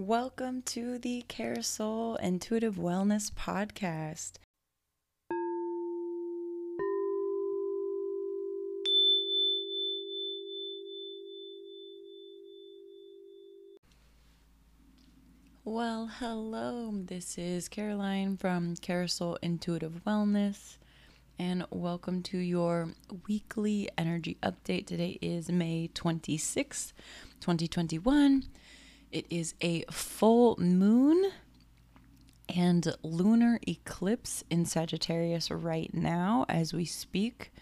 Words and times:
Welcome 0.00 0.62
to 0.62 0.98
the 0.98 1.26
Carousel 1.28 2.16
Intuitive 2.22 2.76
Wellness 2.76 3.30
Podcast. 3.30 4.36
Well, 15.66 16.10
hello. 16.18 16.92
This 16.94 17.36
is 17.36 17.68
Caroline 17.68 18.38
from 18.38 18.76
Carousel 18.76 19.36
Intuitive 19.42 20.00
Wellness, 20.06 20.78
and 21.38 21.66
welcome 21.70 22.22
to 22.22 22.38
your 22.38 22.94
weekly 23.28 23.90
energy 23.98 24.38
update. 24.42 24.86
Today 24.86 25.18
is 25.20 25.50
May 25.50 25.90
26th, 25.94 26.94
2021. 27.40 28.44
It 29.12 29.26
is 29.28 29.54
a 29.60 29.84
full 29.90 30.56
moon 30.58 31.32
and 32.48 32.94
lunar 33.02 33.58
eclipse 33.66 34.44
in 34.50 34.64
Sagittarius 34.64 35.50
right 35.50 35.92
now 35.92 36.46
as 36.48 36.72
we 36.72 36.84
speak. 36.84 37.52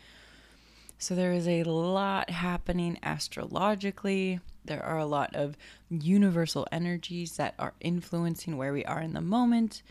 So 0.99 1.15
there 1.15 1.33
is 1.33 1.47
a 1.47 1.63
lot 1.63 2.31
happening 2.31 2.99
astrologically. 3.03 4.41
There 4.65 4.85
are 4.85 4.99
a 4.99 5.07
lot 5.07 5.35
of 5.35 5.57
universal 5.89 6.67
energies 6.73 7.37
that 7.37 7.55
are 7.59 7.75
influencing 7.81 8.57
where 8.57 8.73
we 8.73 8.85
are 8.85 9.01
in 9.01 9.15
the 9.15 9.21
moment. 9.21 9.83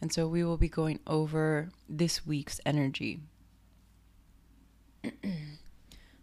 And 0.00 0.12
so 0.12 0.28
we 0.28 0.44
will 0.44 0.56
be 0.56 0.68
going 0.68 1.00
over 1.06 1.70
this 1.88 2.26
week's 2.26 2.60
energy. 2.64 3.20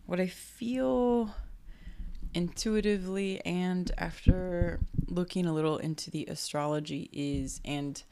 what 0.05 0.19
I 0.19 0.27
feel 0.27 1.35
intuitively 2.33 3.43
and 3.45 3.91
after 3.97 4.79
looking 5.07 5.45
a 5.45 5.53
little 5.53 5.77
into 5.77 6.09
the 6.11 6.25
astrology 6.25 7.09
is 7.11 7.61
and 7.63 8.03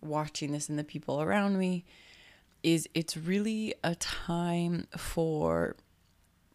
watching 0.00 0.52
this 0.52 0.68
in 0.68 0.76
the 0.76 0.84
people 0.84 1.20
around 1.20 1.58
me 1.58 1.84
is 2.62 2.88
it's 2.94 3.16
really 3.16 3.74
a 3.84 3.94
time 3.94 4.86
for 4.96 5.76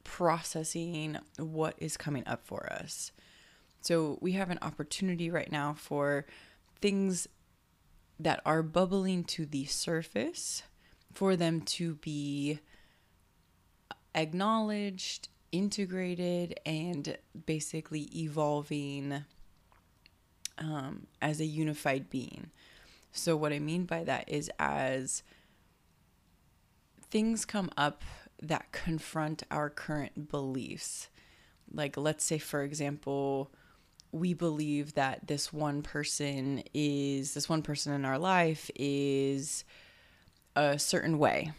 processing 0.03 1.17
what 1.37 1.75
is 1.77 1.97
coming 1.97 2.23
up 2.27 2.45
for 2.45 2.71
us. 2.71 3.11
So 3.81 4.17
we 4.21 4.33
have 4.33 4.49
an 4.49 4.59
opportunity 4.61 5.29
right 5.29 5.51
now 5.51 5.73
for 5.73 6.25
things 6.81 7.27
that 8.19 8.41
are 8.45 8.63
bubbling 8.63 9.23
to 9.23 9.45
the 9.45 9.65
surface 9.65 10.63
for 11.13 11.35
them 11.35 11.61
to 11.61 11.95
be 11.95 12.59
acknowledged, 14.15 15.29
integrated, 15.53 16.59
and 16.65 17.17
basically 17.45 18.09
evolving 18.13 19.23
um, 20.57 21.07
as 21.21 21.39
a 21.39 21.45
unified 21.45 22.09
being. 22.09 22.49
So, 23.13 23.37
what 23.37 23.53
I 23.53 23.59
mean 23.59 23.85
by 23.85 24.03
that 24.03 24.27
is 24.27 24.51
as 24.59 25.23
things 27.09 27.45
come 27.45 27.69
up 27.77 28.03
that 28.41 28.71
confront 28.71 29.43
our 29.51 29.69
current 29.69 30.29
beliefs. 30.29 31.07
Like, 31.71 31.95
let's 31.95 32.25
say, 32.25 32.39
for 32.39 32.63
example, 32.63 33.51
we 34.11 34.33
believe 34.33 34.95
that 34.95 35.27
this 35.27 35.53
one 35.53 35.81
person 35.81 36.63
is, 36.73 37.33
this 37.33 37.47
one 37.47 37.61
person 37.61 37.93
in 37.93 38.03
our 38.03 38.19
life 38.19 38.69
is 38.75 39.63
a 40.55 40.77
certain 40.77 41.17
way. 41.17 41.51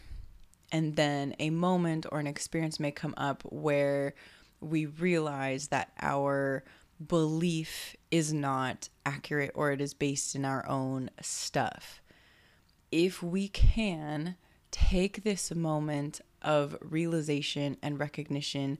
And 0.71 0.95
then 0.95 1.35
a 1.39 1.49
moment 1.49 2.05
or 2.11 2.19
an 2.19 2.27
experience 2.27 2.79
may 2.79 2.91
come 2.91 3.13
up 3.17 3.43
where 3.43 4.13
we 4.59 4.85
realize 4.85 5.67
that 5.67 5.91
our 6.01 6.63
belief 7.05 7.95
is 8.09 8.33
not 8.33 8.89
accurate 9.05 9.51
or 9.53 9.71
it 9.71 9.81
is 9.81 9.93
based 9.93 10.35
in 10.35 10.45
our 10.45 10.67
own 10.67 11.09
stuff. 11.21 12.01
If 12.91 13.21
we 13.21 13.47
can 13.49 14.35
take 14.71 15.23
this 15.23 15.53
moment 15.53 16.21
of 16.41 16.77
realization 16.81 17.77
and 17.81 17.99
recognition 17.99 18.77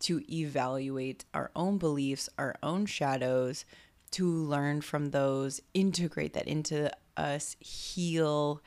to 0.00 0.22
evaluate 0.30 1.24
our 1.32 1.50
own 1.56 1.78
beliefs, 1.78 2.28
our 2.38 2.56
own 2.62 2.86
shadows, 2.86 3.64
to 4.10 4.28
learn 4.28 4.80
from 4.80 5.10
those, 5.10 5.60
integrate 5.72 6.34
that 6.34 6.46
into 6.46 6.90
us, 7.16 7.56
heal, 7.60 8.62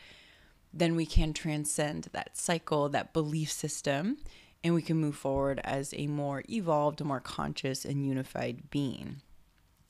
then 0.73 0.95
we 0.95 1.05
can 1.05 1.33
transcend 1.33 2.09
that 2.11 2.37
cycle, 2.37 2.89
that 2.89 3.13
belief 3.13 3.51
system, 3.51 4.17
and 4.63 4.73
we 4.73 4.81
can 4.81 4.97
move 4.97 5.15
forward 5.15 5.61
as 5.63 5.93
a 5.95 6.07
more 6.07 6.43
evolved, 6.49 7.03
more 7.03 7.19
conscious, 7.19 7.85
and 7.85 8.05
unified 8.05 8.69
being. 8.69 9.21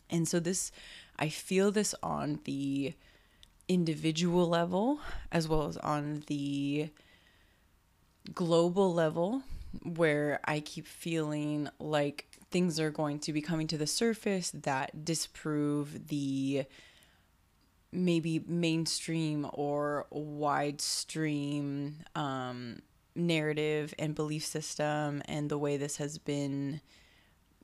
And 0.10 0.28
so, 0.28 0.40
this, 0.40 0.72
I 1.18 1.30
feel 1.30 1.72
this 1.72 1.94
on 2.02 2.40
the 2.46 2.94
individual 3.68 4.48
level 4.48 5.00
as 5.32 5.48
well 5.48 5.68
as 5.68 5.78
on 5.78 6.24
the 6.28 6.90
global 8.34 8.94
level 8.94 9.44
where 9.84 10.40
I 10.46 10.60
keep 10.62 10.88
feeling 10.88 11.70
like 11.80 12.28
things 12.50 12.80
are 12.80 12.92
going 12.92 13.20
to 13.20 13.34
be 13.34 13.42
coming 13.42 13.68
to 13.68 13.78
the 13.78 13.88
surface 13.88 14.52
that 14.52 15.04
disprove 15.04 16.08
the 16.08 16.66
maybe 17.98 18.44
mainstream 18.48 19.50
or 19.54 20.06
wide 20.10 20.80
stream 20.80 21.96
um, 22.16 22.80
narrative 23.16 23.94
and 23.98 24.16
belief 24.16 24.46
system 24.46 25.22
and 25.26 25.50
the 25.50 25.58
way 25.58 25.78
this 25.78 25.98
has 25.98 26.18
been 26.18 26.80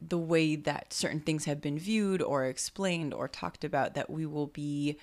the 0.02 0.18
way 0.18 0.56
that 0.56 0.92
certain 0.92 1.22
things 1.22 1.46
have 1.46 1.62
been 1.62 1.80
viewed 1.80 2.22
or 2.22 2.46
explained 2.46 3.14
or 3.14 3.28
talked 3.28 3.64
about 3.64 3.94
that 3.94 4.10
we 4.10 4.26
will 4.26 4.48
be 4.48 4.98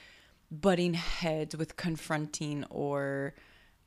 butting 0.51 0.95
heads 0.95 1.57
with 1.57 1.77
confronting 1.77 2.65
or 2.69 3.35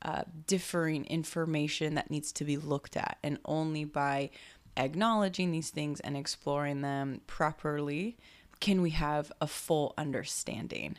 uh, 0.02 0.22
differing 0.46 1.04
information 1.06 1.94
that 1.94 2.10
needs 2.10 2.32
to 2.32 2.44
be 2.44 2.56
looked 2.56 2.96
at. 2.96 3.18
And 3.22 3.38
only 3.44 3.84
by 3.84 4.30
acknowledging 4.76 5.52
these 5.52 5.70
things 5.70 6.00
and 6.00 6.16
exploring 6.16 6.80
them 6.80 7.20
properly 7.26 8.16
can 8.60 8.82
we 8.82 8.90
have 8.90 9.30
a 9.40 9.46
full 9.46 9.94
understanding. 9.96 10.96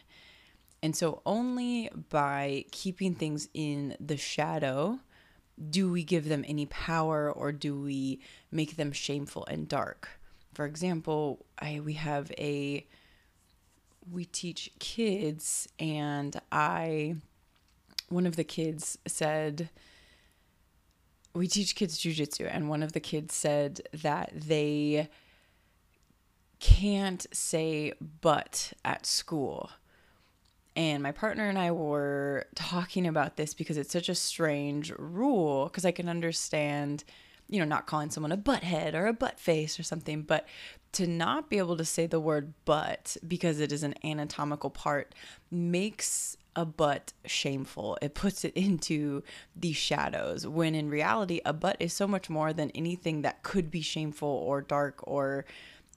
And 0.85 0.95
so, 0.95 1.23
only 1.25 1.89
by 2.11 2.65
keeping 2.69 3.15
things 3.15 3.49
in 3.55 3.97
the 3.99 4.17
shadow 4.17 4.99
do 5.71 5.91
we 5.91 6.03
give 6.03 6.29
them 6.29 6.45
any 6.47 6.67
power 6.67 7.31
or 7.31 7.51
do 7.51 7.81
we 7.81 8.19
make 8.51 8.75
them 8.75 8.91
shameful 8.91 9.47
and 9.49 9.67
dark. 9.67 10.19
For 10.53 10.63
example, 10.63 11.43
I, 11.57 11.79
we 11.79 11.93
have 11.93 12.31
a 12.37 12.85
we 14.11 14.25
teach 14.25 14.69
kids 14.77 15.67
and 15.79 16.39
I 16.51 17.15
one 18.09 18.27
of 18.27 18.35
the 18.35 18.43
kids 18.43 18.99
said 19.07 19.71
we 21.33 21.47
teach 21.47 21.73
kids 21.73 21.97
jujitsu 21.97 22.47
and 22.47 22.69
one 22.69 22.83
of 22.83 22.91
the 22.91 22.99
kids 22.99 23.33
said 23.33 23.81
that 23.91 24.33
they 24.35 25.09
can't 26.59 27.25
say 27.33 27.91
but 28.21 28.73
at 28.85 29.07
school. 29.07 29.71
And 30.75 31.01
my 31.01 31.11
partner 31.11 31.47
and 31.47 31.57
I 31.57 31.71
were 31.71 32.47
talking 32.55 33.07
about 33.07 33.37
this 33.37 33.53
because 33.53 33.77
it's 33.77 33.93
such 33.93 34.09
a 34.09 34.15
strange 34.15 34.91
rule 34.97 35.65
because 35.65 35.85
I 35.85 35.91
can 35.91 36.09
understand 36.09 37.03
you 37.47 37.59
know, 37.59 37.65
not 37.65 37.85
calling 37.85 38.09
someone 38.09 38.31
a 38.31 38.37
butthead 38.37 38.93
or 38.93 39.05
a 39.05 39.13
butt 39.13 39.39
face 39.39 39.79
or 39.79 39.83
something, 39.83 40.23
but 40.23 40.47
to 40.93 41.05
not 41.05 41.49
be 41.49 41.57
able 41.57 41.77
to 41.77 41.85
say 41.85 42.07
the 42.07 42.19
word 42.19 42.53
butt 42.65 43.17
because 43.27 43.59
it 43.59 43.71
is 43.71 43.83
an 43.83 43.93
anatomical 44.03 44.69
part 44.69 45.13
makes 45.51 46.37
a 46.55 46.65
butt 46.65 47.13
shameful. 47.25 47.97
It 48.01 48.15
puts 48.15 48.45
it 48.45 48.53
into 48.55 49.23
the 49.55 49.73
shadows 49.73 50.47
when 50.47 50.73
in 50.73 50.89
reality, 50.89 51.41
a 51.45 51.53
butt 51.53 51.77
is 51.79 51.93
so 51.93 52.07
much 52.07 52.29
more 52.29 52.53
than 52.53 52.71
anything 52.71 53.21
that 53.21 53.43
could 53.43 53.69
be 53.69 53.81
shameful 53.81 54.27
or 54.27 54.61
dark 54.61 54.99
or 55.03 55.45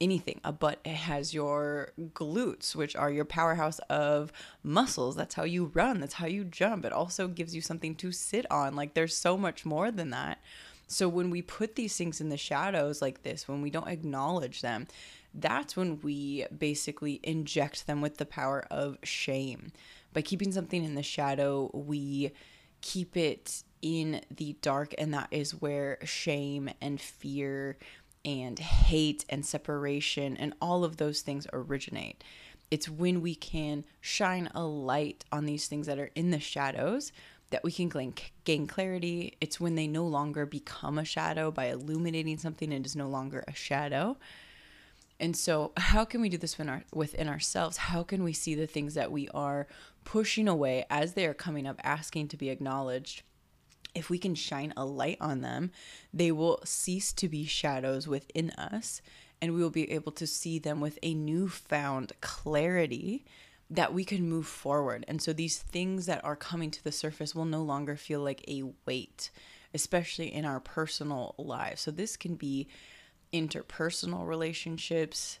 anything. 0.01 0.39
Uh, 0.43 0.49
A 0.49 0.51
butt 0.51 0.85
has 0.87 1.33
your 1.33 1.91
glutes, 2.13 2.75
which 2.75 2.95
are 2.95 3.11
your 3.11 3.25
powerhouse 3.25 3.79
of 3.89 4.31
muscles. 4.63 5.15
That's 5.15 5.35
how 5.35 5.43
you 5.43 5.71
run, 5.73 5.99
that's 5.99 6.15
how 6.15 6.27
you 6.27 6.43
jump. 6.43 6.85
It 6.85 6.93
also 6.93 7.27
gives 7.27 7.55
you 7.55 7.61
something 7.61 7.95
to 7.95 8.11
sit 8.11 8.45
on. 8.51 8.75
Like 8.75 8.93
there's 8.93 9.15
so 9.15 9.37
much 9.37 9.65
more 9.65 9.91
than 9.91 10.09
that. 10.09 10.39
So 10.87 11.07
when 11.07 11.29
we 11.29 11.43
put 11.43 11.75
these 11.75 11.95
things 11.95 12.19
in 12.19 12.29
the 12.29 12.37
shadows 12.37 12.99
like 13.01 13.21
this, 13.21 13.47
when 13.47 13.61
we 13.61 13.69
don't 13.69 13.87
acknowledge 13.87 14.61
them, 14.61 14.87
that's 15.35 15.77
when 15.77 15.99
we 16.01 16.45
basically 16.57 17.19
inject 17.21 17.85
them 17.85 18.01
with 18.01 18.17
the 18.17 18.25
power 18.25 18.65
of 18.71 18.97
shame. 19.03 19.71
By 20.13 20.23
keeping 20.23 20.51
something 20.51 20.83
in 20.83 20.95
the 20.95 21.03
shadow, 21.03 21.69
we 21.71 22.31
keep 22.81 23.15
it 23.15 23.63
in 23.81 24.21
the 24.35 24.55
dark, 24.61 24.95
and 24.97 25.13
that 25.13 25.27
is 25.29 25.61
where 25.61 25.99
shame 26.03 26.69
and 26.81 26.99
fear 26.99 27.77
and 28.25 28.59
hate 28.59 29.25
and 29.29 29.45
separation 29.45 30.35
and 30.37 30.53
all 30.61 30.83
of 30.83 30.97
those 30.97 31.21
things 31.21 31.47
originate. 31.53 32.23
It's 32.71 32.89
when 32.89 33.21
we 33.21 33.35
can 33.35 33.85
shine 33.99 34.49
a 34.53 34.63
light 34.63 35.25
on 35.31 35.45
these 35.45 35.67
things 35.67 35.87
that 35.87 35.99
are 35.99 36.11
in 36.15 36.31
the 36.31 36.39
shadows 36.39 37.11
that 37.49 37.63
we 37.63 37.71
can 37.71 38.13
gain, 38.43 38.67
clarity. 38.67 39.35
It's 39.41 39.59
when 39.59 39.75
they 39.75 39.87
no 39.87 40.05
longer 40.05 40.45
become 40.45 40.99
a 40.99 41.05
shadow 41.05 41.49
by 41.49 41.65
illuminating 41.65 42.37
something, 42.37 42.71
it 42.71 42.85
is 42.85 42.95
no 42.95 43.07
longer 43.07 43.43
a 43.47 43.53
shadow. 43.53 44.17
And 45.19 45.35
so, 45.35 45.73
how 45.75 46.05
can 46.05 46.21
we 46.21 46.29
do 46.29 46.37
this 46.37 46.57
within, 46.57 46.69
our, 46.69 46.83
within 46.93 47.27
ourselves? 47.27 47.77
How 47.77 48.03
can 48.03 48.23
we 48.23 48.31
see 48.31 48.55
the 48.55 48.67
things 48.67 48.93
that 48.93 49.11
we 49.11 49.27
are 49.29 49.67
pushing 50.05 50.47
away 50.47 50.85
as 50.89 51.13
they 51.13 51.25
are 51.25 51.33
coming 51.33 51.67
up, 51.67 51.79
asking 51.83 52.29
to 52.29 52.37
be 52.37 52.49
acknowledged? 52.49 53.23
If 53.95 54.09
we 54.09 54.17
can 54.17 54.35
shine 54.35 54.73
a 54.77 54.85
light 54.85 55.17
on 55.19 55.41
them, 55.41 55.71
they 56.13 56.31
will 56.31 56.59
cease 56.63 57.11
to 57.13 57.27
be 57.27 57.45
shadows 57.45 58.07
within 58.07 58.51
us, 58.51 59.01
and 59.41 59.53
we 59.53 59.61
will 59.61 59.69
be 59.69 59.91
able 59.91 60.11
to 60.13 60.27
see 60.27 60.59
them 60.59 60.79
with 60.79 60.99
a 61.01 61.13
newfound 61.13 62.13
clarity 62.21 63.25
that 63.69 63.93
we 63.93 64.03
can 64.03 64.27
move 64.27 64.47
forward. 64.47 65.05
And 65.07 65.21
so, 65.21 65.33
these 65.33 65.57
things 65.57 66.05
that 66.07 66.23
are 66.23 66.35
coming 66.35 66.71
to 66.71 66.83
the 66.83 66.91
surface 66.91 67.35
will 67.35 67.45
no 67.45 67.61
longer 67.61 67.95
feel 67.95 68.21
like 68.21 68.43
a 68.47 68.63
weight, 68.85 69.29
especially 69.73 70.33
in 70.33 70.45
our 70.45 70.59
personal 70.59 71.35
lives. 71.37 71.81
So, 71.81 71.91
this 71.91 72.17
can 72.17 72.35
be 72.35 72.67
interpersonal 73.31 74.27
relationships. 74.27 75.39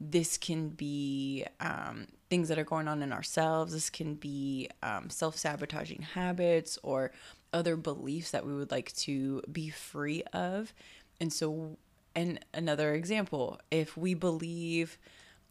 This 0.00 0.36
can 0.38 0.70
be 0.70 1.46
um, 1.60 2.08
things 2.30 2.48
that 2.48 2.58
are 2.58 2.64
going 2.64 2.88
on 2.88 3.02
in 3.02 3.12
ourselves. 3.12 3.72
This 3.72 3.90
can 3.90 4.14
be 4.14 4.68
um, 4.82 5.10
self 5.10 5.36
sabotaging 5.36 6.02
habits 6.02 6.78
or 6.82 7.10
other 7.54 7.76
beliefs 7.76 8.32
that 8.32 8.44
we 8.44 8.54
would 8.54 8.70
like 8.70 8.92
to 8.96 9.40
be 9.50 9.70
free 9.70 10.22
of. 10.32 10.74
And 11.20 11.32
so, 11.32 11.78
and 12.14 12.40
another 12.52 12.92
example, 12.92 13.60
if 13.70 13.96
we 13.96 14.12
believe, 14.12 14.98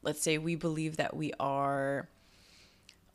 let's 0.03 0.21
say 0.21 0.37
we 0.37 0.55
believe 0.55 0.97
that 0.97 1.15
we 1.15 1.33
are 1.39 2.09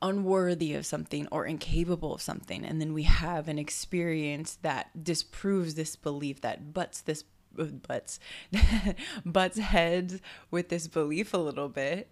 unworthy 0.00 0.74
of 0.74 0.86
something 0.86 1.28
or 1.30 1.44
incapable 1.44 2.14
of 2.14 2.22
something, 2.22 2.64
and 2.64 2.80
then 2.80 2.94
we 2.94 3.02
have 3.02 3.46
an 3.46 3.58
experience 3.58 4.58
that 4.62 5.04
disproves 5.04 5.74
this 5.74 5.94
belief, 5.94 6.40
that 6.40 6.72
butts 6.72 7.00
this 7.02 7.24
butts 7.86 8.20
butts 9.26 9.58
heads 9.58 10.20
with 10.50 10.68
this 10.68 10.86
belief 10.86 11.34
a 11.34 11.38
little 11.38 11.68
bit 11.68 12.08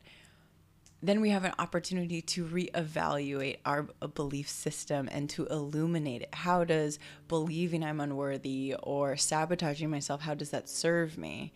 then 1.02 1.20
we 1.20 1.30
have 1.30 1.44
an 1.44 1.52
opportunity 1.58 2.22
to 2.22 2.44
reevaluate 2.44 3.58
our 3.64 3.86
uh, 4.00 4.06
belief 4.06 4.48
system 4.48 5.08
and 5.12 5.28
to 5.30 5.46
illuminate 5.46 6.22
it. 6.22 6.34
How 6.34 6.64
does 6.64 6.98
believing 7.28 7.84
i'm 7.84 8.00
unworthy 8.00 8.74
or 8.82 9.16
sabotaging 9.16 9.90
myself 9.90 10.22
how 10.22 10.34
does 10.34 10.50
that 10.50 10.68
serve 10.68 11.18
me? 11.18 11.52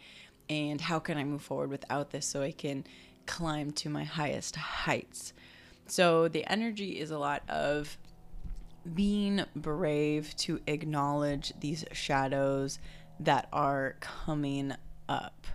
And 0.48 0.80
how 0.80 0.98
can 0.98 1.16
i 1.16 1.24
move 1.24 1.42
forward 1.42 1.70
without 1.70 2.10
this 2.10 2.26
so 2.26 2.42
i 2.42 2.52
can 2.52 2.84
climb 3.26 3.70
to 3.72 3.88
my 3.88 4.04
highest 4.04 4.56
heights? 4.56 5.32
So 5.86 6.28
the 6.28 6.46
energy 6.50 7.00
is 7.00 7.10
a 7.10 7.18
lot 7.18 7.42
of 7.48 7.96
being 8.94 9.44
brave 9.56 10.34
to 10.36 10.60
acknowledge 10.66 11.52
these 11.60 11.84
shadows 11.92 12.78
that 13.18 13.48
are 13.52 13.96
coming 14.00 14.74
up. 15.08 15.46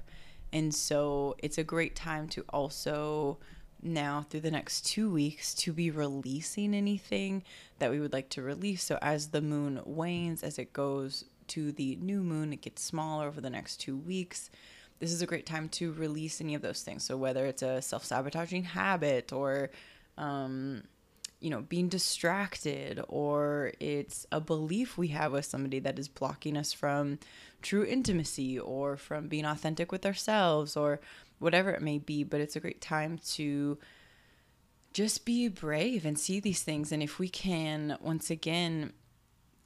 And 0.54 0.74
so 0.74 1.36
it's 1.40 1.58
a 1.58 1.64
great 1.64 1.96
time 1.96 2.28
to 2.30 2.44
also 2.50 3.40
now 3.86 4.26
through 4.30 4.42
the 4.42 4.52
next 4.52 4.86
two 4.86 5.10
weeks 5.10 5.54
to 5.54 5.72
be 5.72 5.92
releasing 5.92 6.74
anything 6.74 7.44
that 7.80 7.92
we 7.92 8.00
would 8.00 8.14
like 8.14 8.30
to 8.30 8.42
release. 8.42 8.84
So 8.84 8.98
as 9.02 9.28
the 9.28 9.42
moon 9.42 9.82
wanes, 9.86 10.44
as 10.44 10.60
it 10.60 10.74
goes 10.74 11.26
to 11.48 11.72
the 11.72 11.96
new 12.02 12.22
moon, 12.22 12.54
it 12.54 12.62
gets 12.62 12.82
smaller 12.82 13.28
over 13.28 13.40
the 13.40 13.50
next 13.50 13.78
two 13.78 13.98
weeks. 13.98 14.50
This 15.00 15.12
is 15.12 15.22
a 15.22 15.28
great 15.28 15.46
time 15.46 15.70
to 15.70 15.94
release 15.94 16.42
any 16.42 16.56
of 16.56 16.62
those 16.62 16.82
things. 16.82 17.04
So 17.04 17.18
whether 17.18 17.46
it's 17.46 17.62
a 17.62 17.82
self 17.82 18.04
sabotaging 18.06 18.64
habit 18.64 19.32
or 19.32 19.70
um, 20.18 20.84
you 21.40 21.50
know, 21.50 21.62
being 21.62 21.90
distracted 21.90 23.00
or 23.08 23.72
it's 23.80 24.26
a 24.32 24.40
belief 24.40 24.98
we 24.98 25.10
have 25.10 25.32
with 25.32 25.46
somebody 25.46 25.80
that 25.80 26.00
is 26.00 26.08
blocking 26.08 26.58
us 26.58 26.74
from 26.74 27.20
true 27.62 27.86
intimacy 27.86 28.58
or 28.58 28.98
from 28.98 29.28
being 29.28 29.46
authentic 29.46 29.92
with 29.92 30.06
ourselves 30.06 30.76
or 30.76 31.00
whatever 31.40 31.72
it 31.72 31.82
may 31.82 31.98
be. 31.98 32.24
But 32.24 32.42
it's 32.42 32.56
a 32.56 32.60
great 32.60 32.82
time 32.82 33.20
to 33.34 33.78
just 34.94 35.26
be 35.26 35.48
brave 35.48 36.06
and 36.06 36.18
see 36.18 36.40
these 36.40 36.64
things. 36.64 36.92
And 36.92 37.04
if 37.04 37.20
we 37.20 37.30
can, 37.30 37.98
once 38.02 38.30
again, 38.30 38.94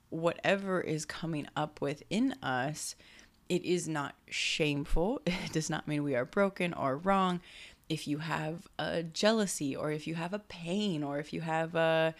whatever 0.09 0.81
is 0.81 1.05
coming 1.05 1.47
up 1.55 1.81
within 1.81 2.33
us, 2.41 2.95
it 3.47 3.63
is 3.63 3.87
not 3.87 4.15
shameful. 4.29 5.21
It 5.25 5.53
does 5.53 5.69
not 5.69 5.87
mean 5.87 6.03
we 6.03 6.15
are 6.15 6.25
broken 6.25 6.73
or 6.73 6.97
wrong 6.97 7.41
if 7.89 8.07
you 8.07 8.19
have 8.19 8.67
a 8.77 9.03
jealousy 9.03 9.75
or 9.75 9.91
if 9.91 10.05
you 10.05 10.15
have 10.15 10.33
a 10.33 10.39
pain 10.39 11.03
or 11.03 11.19
if 11.19 11.33
you 11.33 11.41
have 11.41 11.75
a 11.75 12.13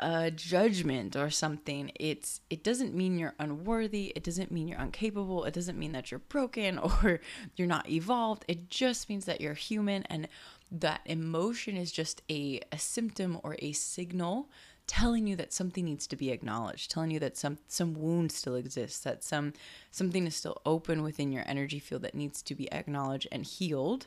a 0.00 0.30
judgment 0.30 1.16
or 1.16 1.28
something 1.30 1.90
it's 1.96 2.40
it 2.50 2.62
doesn't 2.62 2.94
mean 2.94 3.18
you're 3.18 3.34
unworthy 3.38 4.12
it 4.14 4.22
doesn't 4.22 4.50
mean 4.50 4.68
you're 4.68 4.80
incapable 4.80 5.44
it 5.44 5.54
doesn't 5.54 5.78
mean 5.78 5.92
that 5.92 6.10
you're 6.10 6.20
broken 6.20 6.78
or 6.78 7.20
you're 7.56 7.68
not 7.68 7.88
evolved 7.90 8.44
it 8.48 8.68
just 8.70 9.08
means 9.08 9.24
that 9.24 9.40
you're 9.40 9.54
human 9.54 10.04
and 10.04 10.28
that 10.70 11.00
emotion 11.06 11.76
is 11.76 11.90
just 11.90 12.22
a, 12.30 12.60
a 12.70 12.78
symptom 12.78 13.40
or 13.42 13.56
a 13.60 13.72
signal 13.72 14.48
telling 14.86 15.26
you 15.26 15.36
that 15.36 15.52
something 15.52 15.84
needs 15.84 16.06
to 16.06 16.16
be 16.16 16.30
acknowledged 16.30 16.90
telling 16.90 17.10
you 17.10 17.18
that 17.18 17.36
some 17.36 17.58
some 17.66 17.94
wound 17.94 18.30
still 18.32 18.54
exists 18.54 19.00
that 19.00 19.22
some 19.22 19.52
something 19.90 20.26
is 20.26 20.36
still 20.36 20.60
open 20.64 21.02
within 21.02 21.32
your 21.32 21.44
energy 21.46 21.78
field 21.78 22.02
that 22.02 22.14
needs 22.14 22.40
to 22.42 22.54
be 22.54 22.72
acknowledged 22.72 23.28
and 23.30 23.44
healed 23.44 24.06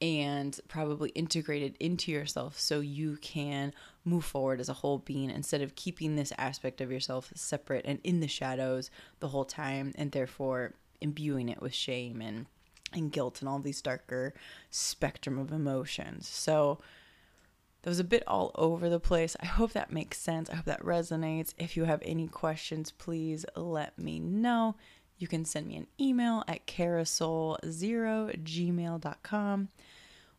and 0.00 0.60
probably 0.68 1.10
integrated 1.10 1.76
into 1.80 2.12
yourself 2.12 2.58
so 2.58 2.80
you 2.80 3.16
can 3.20 3.72
move 4.04 4.24
forward 4.24 4.60
as 4.60 4.68
a 4.68 4.74
whole 4.74 4.98
being 4.98 5.30
instead 5.30 5.60
of 5.60 5.74
keeping 5.74 6.14
this 6.14 6.32
aspect 6.38 6.80
of 6.80 6.92
yourself 6.92 7.32
separate 7.34 7.84
and 7.84 7.98
in 8.04 8.20
the 8.20 8.28
shadows 8.28 8.90
the 9.20 9.28
whole 9.28 9.44
time 9.44 9.92
and 9.96 10.12
therefore 10.12 10.74
imbuing 11.00 11.48
it 11.48 11.60
with 11.60 11.74
shame 11.74 12.20
and 12.20 12.46
and 12.92 13.12
guilt 13.12 13.40
and 13.40 13.48
all 13.48 13.58
these 13.58 13.82
darker 13.82 14.32
spectrum 14.70 15.38
of 15.38 15.52
emotions. 15.52 16.26
So 16.26 16.78
that 17.82 17.90
was 17.90 18.00
a 18.00 18.04
bit 18.04 18.22
all 18.26 18.50
over 18.54 18.88
the 18.88 19.00
place. 19.00 19.36
I 19.40 19.46
hope 19.46 19.72
that 19.72 19.92
makes 19.92 20.18
sense. 20.18 20.50
I 20.50 20.56
hope 20.56 20.64
that 20.64 20.82
resonates. 20.82 21.54
If 21.58 21.76
you 21.76 21.84
have 21.84 22.02
any 22.02 22.26
questions, 22.28 22.90
please 22.90 23.44
let 23.54 23.98
me 23.98 24.18
know. 24.18 24.76
You 25.18 25.26
can 25.26 25.44
send 25.44 25.66
me 25.66 25.76
an 25.76 25.88
email 26.00 26.44
at 26.46 26.68
carousel0gmail.com. 26.68 29.68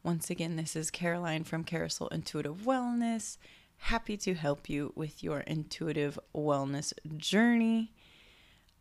Once 0.01 0.29
again, 0.29 0.55
this 0.55 0.77
is 0.77 0.89
Caroline 0.89 1.43
from 1.43 1.65
Carousel 1.65 2.07
Intuitive 2.07 2.59
Wellness. 2.59 3.35
Happy 3.75 4.15
to 4.15 4.33
help 4.33 4.69
you 4.69 4.93
with 4.95 5.21
your 5.21 5.41
intuitive 5.41 6.17
wellness 6.33 6.93
journey. 7.17 7.91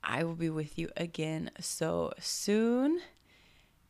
I 0.04 0.22
will 0.22 0.36
be 0.36 0.50
with 0.50 0.78
you 0.78 0.90
again 0.96 1.50
so 1.58 2.12
soon. 2.20 3.00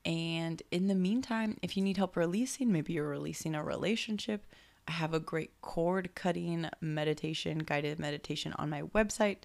And 0.06 0.62
in 0.70 0.88
the 0.88 0.94
meantime, 0.94 1.58
if 1.60 1.76
you 1.76 1.82
need 1.82 1.98
help 1.98 2.16
releasing, 2.16 2.72
maybe 2.72 2.94
you're 2.94 3.06
releasing 3.06 3.54
a 3.54 3.62
relationship, 3.62 4.46
I 4.86 4.92
have 4.92 5.12
a 5.12 5.20
great 5.20 5.60
cord 5.60 6.14
cutting 6.14 6.70
meditation, 6.80 7.58
guided 7.58 7.98
meditation 7.98 8.54
on 8.54 8.70
my 8.70 8.80
website 8.82 9.40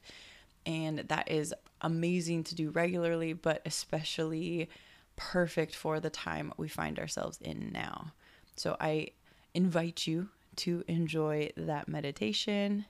and 0.65 0.99
that 0.99 1.29
is 1.29 1.53
amazing 1.81 2.43
to 2.45 2.55
do 2.55 2.69
regularly, 2.69 3.33
but 3.33 3.61
especially 3.65 4.69
perfect 5.15 5.75
for 5.75 5.99
the 5.99 6.09
time 6.09 6.53
we 6.57 6.67
find 6.67 6.99
ourselves 6.99 7.37
in 7.41 7.71
now. 7.71 8.13
So 8.55 8.77
I 8.79 9.09
invite 9.53 10.07
you 10.07 10.29
to 10.57 10.83
enjoy 10.87 11.51
that 11.57 11.87
meditation. 11.87 12.85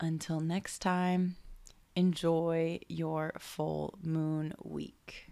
Until 0.00 0.40
next 0.40 0.80
time, 0.80 1.36
enjoy 1.96 2.80
your 2.88 3.32
full 3.38 3.98
moon 4.02 4.54
week. 4.62 5.31